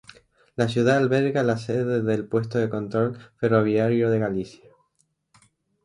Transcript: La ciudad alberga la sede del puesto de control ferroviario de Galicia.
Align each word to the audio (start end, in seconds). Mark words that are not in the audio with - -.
La 0.55 0.67
ciudad 0.67 0.97
alberga 0.97 1.43
la 1.43 1.59
sede 1.59 2.01
del 2.01 2.25
puesto 2.25 2.57
de 2.57 2.71
control 2.71 3.19
ferroviario 3.37 4.09
de 4.09 4.17
Galicia. 4.17 4.71